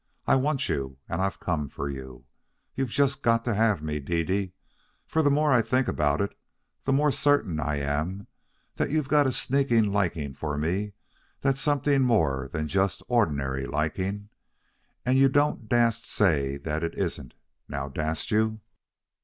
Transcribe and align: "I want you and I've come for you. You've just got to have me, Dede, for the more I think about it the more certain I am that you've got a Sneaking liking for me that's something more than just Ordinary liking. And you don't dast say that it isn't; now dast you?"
"I 0.25 0.35
want 0.35 0.67
you 0.67 0.97
and 1.07 1.21
I've 1.21 1.39
come 1.39 1.69
for 1.69 1.87
you. 1.87 2.25
You've 2.73 2.89
just 2.89 3.21
got 3.21 3.45
to 3.45 3.53
have 3.53 3.83
me, 3.83 3.99
Dede, 3.99 4.51
for 5.05 5.21
the 5.21 5.29
more 5.29 5.53
I 5.53 5.61
think 5.61 5.87
about 5.87 6.21
it 6.21 6.33
the 6.85 6.91
more 6.91 7.11
certain 7.11 7.59
I 7.59 7.75
am 7.75 8.25
that 8.77 8.89
you've 8.89 9.07
got 9.07 9.27
a 9.27 9.31
Sneaking 9.31 9.91
liking 9.93 10.33
for 10.33 10.57
me 10.57 10.93
that's 11.41 11.61
something 11.61 12.01
more 12.01 12.49
than 12.51 12.67
just 12.67 13.03
Ordinary 13.09 13.67
liking. 13.67 14.29
And 15.05 15.19
you 15.19 15.29
don't 15.29 15.69
dast 15.69 16.07
say 16.07 16.57
that 16.57 16.81
it 16.83 16.97
isn't; 16.97 17.35
now 17.67 17.87
dast 17.87 18.31
you?" 18.31 18.59